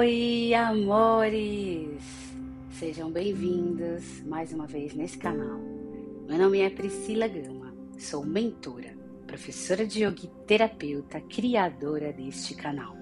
[0.00, 2.02] Oi, amores!
[2.70, 5.60] Sejam bem-vindos mais uma vez nesse canal.
[6.26, 12.96] Meu nome é Priscila Gama, sou mentora, professora de yoga terapeuta, criadora deste canal.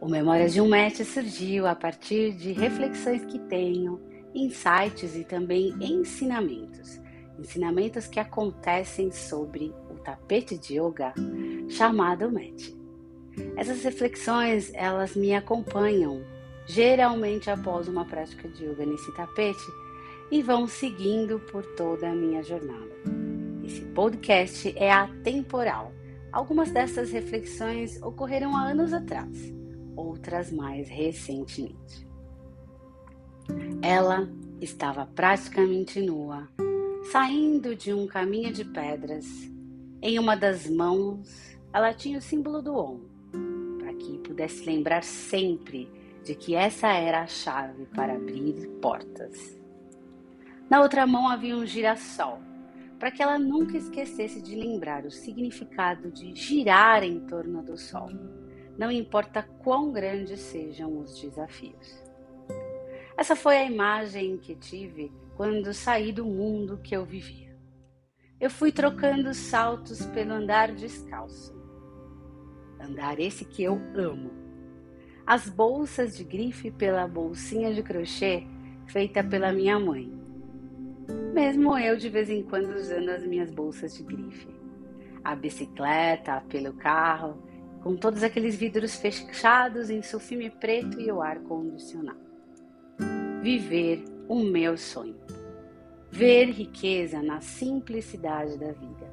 [0.00, 4.00] O Memórias de um Mestre surgiu a partir de reflexões que tenho,
[4.32, 7.00] insights e também ensinamentos.
[7.36, 11.12] Ensinamentos que acontecem sobre o tapete de yoga
[11.68, 12.80] chamado Mat.
[13.56, 16.22] Essas reflexões, elas me acompanham,
[16.66, 19.64] geralmente após uma prática de yoga nesse tapete,
[20.30, 22.90] e vão seguindo por toda a minha jornada.
[23.64, 25.92] Esse podcast é atemporal.
[26.32, 29.52] Algumas dessas reflexões ocorreram há anos atrás,
[29.94, 32.06] outras mais recentemente.
[33.82, 34.28] Ela
[34.60, 36.48] estava praticamente nua,
[37.10, 39.26] saindo de um caminho de pedras.
[40.00, 43.00] Em uma das mãos, ela tinha o símbolo do Om,
[43.92, 45.90] que pudesse lembrar sempre
[46.24, 49.58] de que essa era a chave para abrir portas.
[50.70, 52.40] Na outra mão havia um girassol,
[52.98, 58.08] para que ela nunca esquecesse de lembrar o significado de girar em torno do sol,
[58.78, 62.02] não importa quão grandes sejam os desafios.
[63.16, 67.54] Essa foi a imagem que tive quando saí do mundo que eu vivia.
[68.40, 71.61] Eu fui trocando saltos pelo andar descalço
[72.82, 74.30] andar esse que eu amo.
[75.26, 78.44] As bolsas de grife pela bolsinha de crochê
[78.86, 80.12] feita pela minha mãe.
[81.32, 84.48] Mesmo eu de vez em quando usando as minhas bolsas de grife.
[85.24, 87.42] A bicicleta pelo carro,
[87.82, 92.20] com todos aqueles vidros fechados em sulfime preto e o ar condicionado.
[93.40, 95.16] Viver o meu sonho.
[96.10, 99.10] Ver riqueza na simplicidade da vida.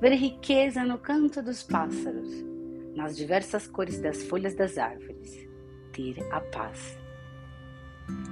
[0.00, 2.51] Ver riqueza no canto dos pássaros
[2.94, 5.48] nas diversas cores das folhas das árvores,
[5.92, 6.98] ter a paz.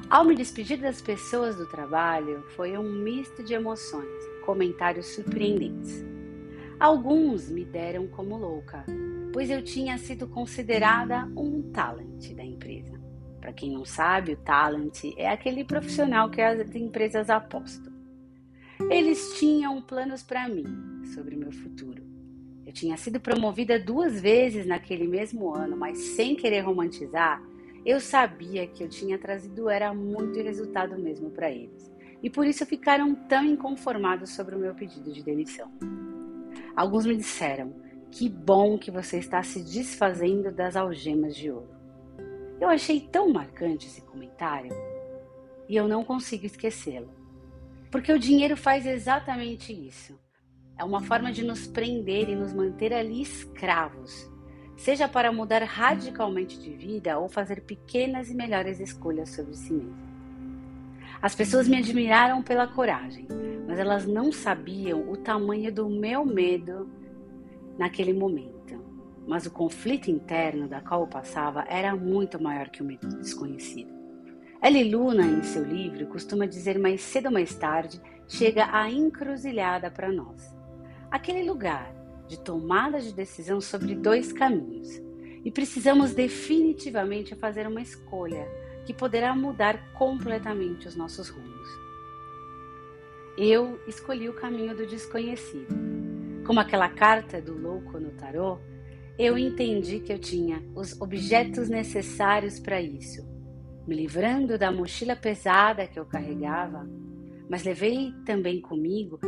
[0.08, 4.08] Ao me despedir das pessoas do trabalho, foi um misto de emoções
[4.44, 6.04] comentários surpreendentes.
[6.78, 8.84] Alguns me deram como louca,
[9.32, 12.98] pois eu tinha sido considerada um talent da empresa.
[13.40, 17.92] Para quem não sabe, o talent é aquele profissional que as empresas apostam.
[18.90, 20.64] Eles tinham planos para mim
[21.14, 22.09] sobre o meu futuro
[22.70, 27.42] eu tinha sido promovida duas vezes naquele mesmo ano, mas sem querer romantizar,
[27.84, 31.92] eu sabia que eu tinha trazido era muito resultado mesmo para eles.
[32.22, 35.68] E por isso ficaram tão inconformados sobre o meu pedido de demissão.
[36.76, 37.74] Alguns me disseram:
[38.08, 41.74] "Que bom que você está se desfazendo das algemas de ouro".
[42.60, 44.70] Eu achei tão marcante esse comentário
[45.68, 47.10] e eu não consigo esquecê-lo.
[47.90, 50.16] Porque o dinheiro faz exatamente isso
[50.80, 54.30] é uma forma de nos prender e nos manter ali escravos,
[54.80, 60.10] seja para mudar radicalmente de vida ou fazer pequenas e melhores escolhas sobre si mesmo.
[61.20, 63.28] As pessoas me admiraram pela coragem,
[63.66, 66.90] mas elas não sabiam o tamanho do meu medo
[67.78, 68.82] naquele momento.
[69.26, 73.18] Mas o conflito interno da qual eu passava era muito maior que o medo do
[73.18, 73.92] desconhecido.
[74.62, 79.90] Ellie Luna, em seu livro, costuma dizer mais cedo ou mais tarde, chega a encruzilhada
[79.90, 80.59] para nós
[81.10, 81.92] aquele lugar
[82.28, 84.88] de tomada de decisão sobre dois caminhos
[85.44, 88.46] e precisamos definitivamente fazer uma escolha
[88.86, 91.68] que poderá mudar completamente os nossos rumos.
[93.36, 95.74] Eu escolhi o caminho do desconhecido.
[96.46, 98.58] Como aquela carta do louco no tarô,
[99.18, 103.22] eu entendi que eu tinha os objetos necessários para isso,
[103.86, 106.88] me livrando da mochila pesada que eu carregava,
[107.48, 109.18] mas levei também comigo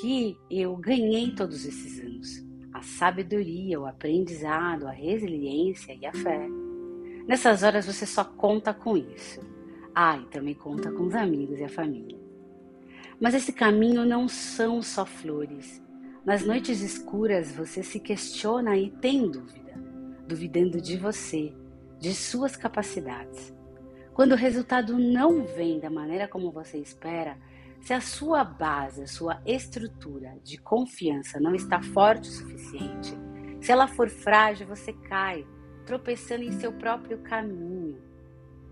[0.00, 6.48] que eu ganhei todos esses anos: a sabedoria, o aprendizado, a resiliência e a fé.
[7.26, 9.40] Nessas horas você só conta com isso.
[9.94, 12.18] Ah, e também conta com os amigos e a família.
[13.18, 15.82] Mas esse caminho não são só flores.
[16.24, 19.72] Nas noites escuras você se questiona e tem dúvida,
[20.28, 21.54] duvidando de você,
[21.98, 23.54] de suas capacidades.
[24.12, 27.38] Quando o resultado não vem da maneira como você espera,
[27.86, 33.16] se a sua base, a sua estrutura de confiança não está forte o suficiente,
[33.60, 35.46] se ela for frágil, você cai,
[35.86, 38.02] tropeçando em seu próprio caminho.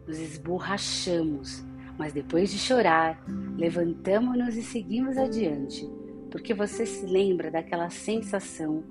[0.04, 1.64] Nos esborrachamos,
[1.96, 3.24] mas depois de chorar,
[3.56, 5.88] levantamos-nos e seguimos adiante,
[6.28, 8.82] porque você se lembra daquela sensação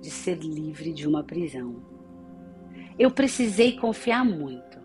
[0.00, 1.86] de ser livre de uma prisão.
[2.98, 4.80] Eu precisei confiar muito,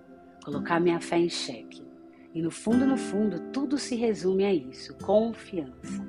[0.46, 1.87] colocar minha fé em xeque.
[2.34, 6.06] E no fundo, no fundo, tudo se resume a isso: confiança.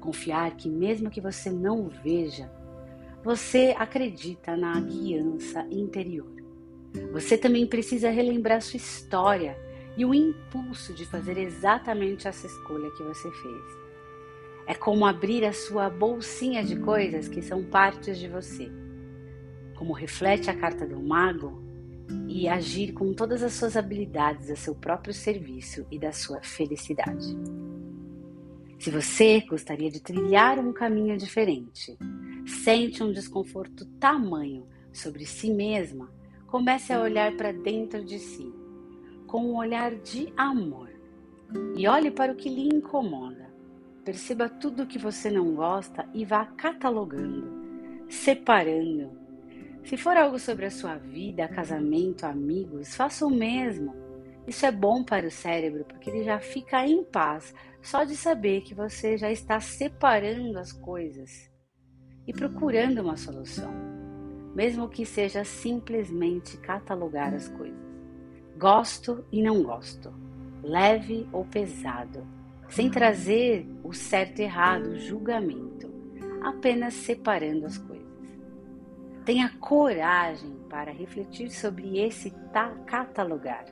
[0.00, 2.50] Confiar que, mesmo que você não veja,
[3.22, 6.30] você acredita na guiança interior.
[7.12, 9.56] Você também precisa relembrar sua história
[9.96, 13.80] e o impulso de fazer exatamente essa escolha que você fez.
[14.66, 18.70] É como abrir a sua bolsinha de coisas que são partes de você.
[19.76, 21.62] Como reflete a carta do mago,
[22.28, 27.36] e agir com todas as suas habilidades a seu próprio serviço e da sua felicidade.
[28.78, 31.98] Se você gostaria de trilhar um caminho diferente,
[32.46, 36.10] sente um desconforto tamanho sobre si mesma,
[36.46, 38.50] comece a olhar para dentro de si,
[39.26, 40.88] com um olhar de amor.
[41.76, 43.50] E olhe para o que lhe incomoda.
[44.04, 47.52] Perceba tudo o que você não gosta e vá catalogando,
[48.08, 49.19] separando.
[49.84, 53.94] Se for algo sobre a sua vida, casamento, amigos, faça o mesmo.
[54.46, 58.62] Isso é bom para o cérebro porque ele já fica em paz só de saber
[58.62, 61.50] que você já está separando as coisas
[62.26, 63.72] e procurando uma solução,
[64.54, 67.78] mesmo que seja simplesmente catalogar as coisas.
[68.56, 70.12] Gosto e não gosto,
[70.62, 72.26] leve ou pesado,
[72.68, 75.90] sem trazer o certo e errado, julgamento,
[76.42, 77.89] apenas separando as coisas.
[79.24, 82.32] Tenha coragem para refletir sobre esse
[82.86, 83.64] catalogar,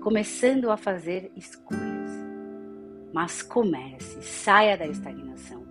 [0.00, 1.94] começando a fazer escolhas
[3.14, 5.64] mas comece, saia da estagnação.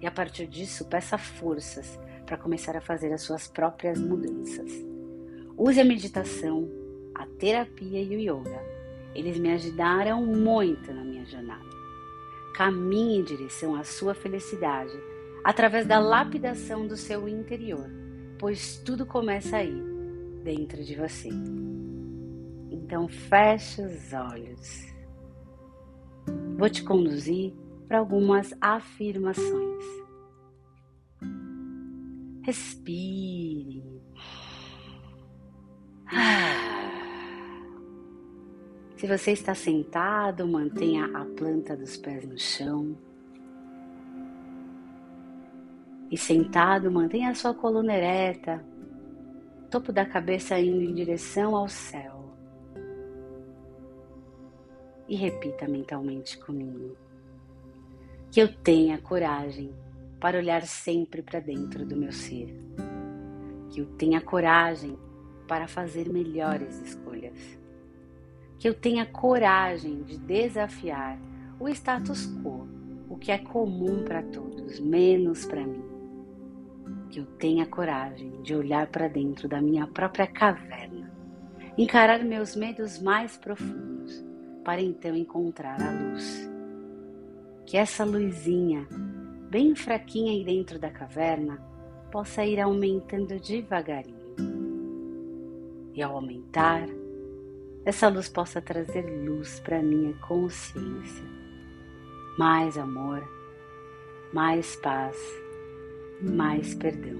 [0.00, 4.70] E a partir disso, peça forças para começar a fazer as suas próprias mudanças.
[5.56, 6.70] Use a meditação,
[7.16, 8.62] a terapia e o yoga.
[9.12, 11.66] Eles me ajudaram muito na minha jornada.
[12.54, 14.96] Caminhe em direção à sua felicidade
[15.48, 17.88] através da lapidação do seu interior,
[18.38, 19.82] pois tudo começa aí,
[20.42, 21.30] dentro de você.
[22.70, 24.88] Então feche os olhos
[26.58, 27.54] vou te conduzir
[27.86, 29.84] para algumas afirmações.
[32.42, 33.84] Respire.
[38.96, 42.98] Se você está sentado, mantenha a planta dos pés no chão.
[46.10, 48.64] E sentado, mantenha a sua coluna ereta,
[49.70, 52.18] topo da cabeça indo em direção ao céu
[55.08, 56.96] e repita mentalmente comigo.
[58.30, 59.72] Que eu tenha coragem
[60.20, 62.54] para olhar sempre para dentro do meu ser.
[63.70, 64.98] Que eu tenha coragem
[65.46, 67.58] para fazer melhores escolhas.
[68.58, 71.18] Que eu tenha coragem de desafiar
[71.58, 72.68] o status quo,
[73.08, 75.97] o que é comum para todos, menos para mim.
[77.10, 81.10] Que eu tenha coragem de olhar para dentro da minha própria caverna,
[81.76, 84.24] encarar meus medos mais profundos
[84.64, 86.50] para então encontrar a luz.
[87.64, 88.86] Que essa luzinha,
[89.50, 91.58] bem fraquinha aí dentro da caverna,
[92.10, 94.18] possa ir aumentando devagarinho.
[95.94, 96.86] E ao aumentar,
[97.84, 101.24] essa luz possa trazer luz para minha consciência.
[102.38, 103.26] Mais amor,
[104.32, 105.16] mais paz,
[106.22, 107.18] mais perdão.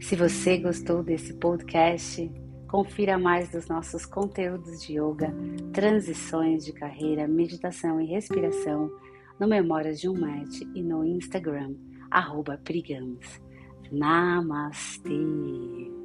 [0.00, 2.30] Se você gostou desse podcast,
[2.68, 5.34] Confira mais dos nossos conteúdos de yoga,
[5.72, 8.92] transições de carreira, meditação e respiração
[9.40, 11.74] no Memórias de um Match e no Instagram,
[12.10, 12.60] arroba
[13.90, 15.97] Namastê!